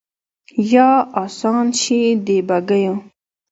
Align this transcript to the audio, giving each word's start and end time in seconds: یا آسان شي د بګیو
یا 0.73 0.89
آسان 1.23 1.65
شي 1.79 2.01
د 2.25 2.27
بګیو 2.47 2.93